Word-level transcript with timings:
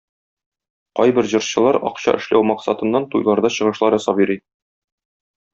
Кайбер 0.99 1.27
җырчылар 1.33 1.77
акча 1.91 2.15
эшләү 2.21 2.47
максатыннан 2.53 3.07
туйларда 3.15 3.55
чыгышлар 3.59 3.99
ясап 4.01 4.23
йөри. 4.25 4.43